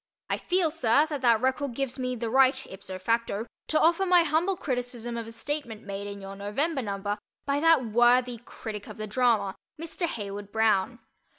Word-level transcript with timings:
I 0.31 0.39
feel, 0.39 0.71
sir, 0.71 1.05
that 1.11 1.21
that 1.21 1.41
record 1.41 1.75
gives 1.75 1.99
me 1.99 2.15
the 2.15 2.31
right 2.31 2.65
ipso 2.65 2.97
facto 2.97 3.45
to 3.67 3.79
offer 3.79 4.03
my 4.03 4.23
humble 4.23 4.57
criticism 4.57 5.15
of 5.15 5.27
a 5.27 5.31
statement 5.31 5.83
made 5.83 6.07
in 6.07 6.19
your 6.21 6.35
November 6.35 6.81
number 6.81 7.19
by 7.45 7.59
that 7.59 7.85
worthy 7.85 8.39
critic 8.39 8.87
of 8.87 8.97
the 8.97 9.05
drama, 9.05 9.53
Mr. 9.79 10.07
Heywood 10.07 10.51
Broun. 10.51 10.97